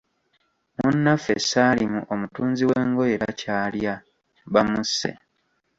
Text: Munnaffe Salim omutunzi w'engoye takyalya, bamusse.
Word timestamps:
Munnaffe 0.77 1.33
Salim 1.49 1.93
omutunzi 2.13 2.63
w'engoye 2.69 3.15
takyalya, 3.23 3.93
bamusse. 4.53 5.09